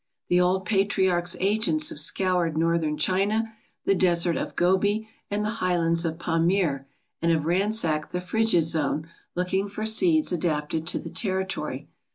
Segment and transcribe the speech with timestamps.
[0.29, 3.53] The old patriarch's agents have scoured northern China,
[3.85, 6.87] the Desert of Gobi, and the highlands of Pamir,
[7.21, 11.87] and have ransacked the Frigid Zone, looking for seeds adapted to the territory.